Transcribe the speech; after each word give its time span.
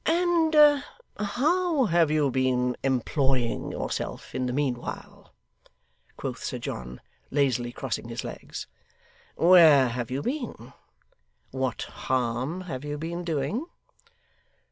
'And 0.03 0.55
how 1.19 1.85
have 1.85 2.09
you 2.09 2.31
been 2.31 2.75
employing 2.83 3.71
yourself 3.71 4.33
in 4.33 4.47
the 4.47 4.51
meanwhile?' 4.51 5.31
quoth 6.17 6.43
Sir 6.43 6.57
John, 6.57 7.01
lazily 7.29 7.71
crossing 7.71 8.07
his 8.09 8.23
legs. 8.23 8.65
'Where 9.35 9.89
have 9.89 10.09
you 10.09 10.23
been? 10.23 10.73
what 11.51 11.83
harm 11.83 12.61
have 12.61 12.83
you 12.83 12.97
been 12.97 13.23
doing? 13.23 13.67